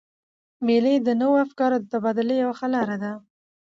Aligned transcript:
مېلې 0.65 0.95
د 1.01 1.09
نوو 1.21 1.35
افکارو 1.45 1.77
د 1.81 1.85
تبادلې 1.93 2.35
یوه 2.43 2.53
ښه 2.59 2.67
لاره 2.75 2.97
ده. 3.03 3.11